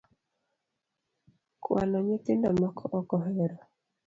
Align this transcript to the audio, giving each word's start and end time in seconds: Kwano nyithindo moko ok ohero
Kwano 1.63 1.97
nyithindo 2.05 2.47
moko 2.59 2.83
ok 2.99 3.09
ohero 3.17 3.57